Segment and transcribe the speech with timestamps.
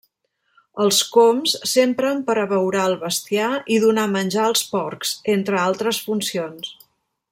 [0.85, 6.79] Els cóms s'empren per abeurar el bestiar i donar menjar als porcs, entre altres funcions.